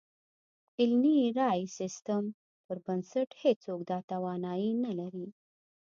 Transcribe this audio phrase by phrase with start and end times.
[0.81, 2.23] علني رایې سیستم
[2.65, 5.27] پر بنسټ هېڅوک دا توانایي نه لري.